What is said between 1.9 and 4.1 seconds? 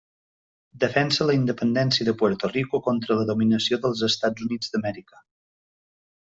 de Puerto Rico contra la dominació dels